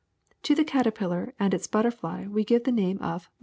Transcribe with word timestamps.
To 0.41 0.55
the 0.55 0.63
caterpillar 0.65 1.35
and 1.39 1.53
its 1.53 1.67
butterfly 1.67 2.25
we 2.25 2.43
give 2.43 2.63
the 2.63 2.71
name 2.71 2.97
of 2.97 3.01
moth. 3.29 3.29